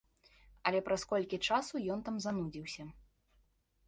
[0.69, 2.83] Але праз колькі часу ён там занудзіўся.